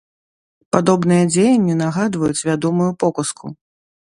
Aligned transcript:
Падобныя 0.75 1.27
дзеянні 1.33 1.75
нагадваюць 1.83 2.45
вядомую 2.51 2.91
показку. 3.05 3.45